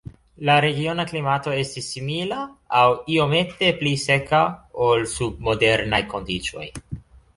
La 0.47 0.53
regiona 0.65 1.03
klimato 1.09 1.51
estis 1.63 1.89
simila 1.95 2.39
aŭ 2.79 2.87
iomete 3.17 3.69
pli 3.83 3.93
seka 4.07 4.41
ol 4.87 5.05
sub 5.13 5.49
modernaj 5.51 6.01
kondiĉoj. 6.15 6.67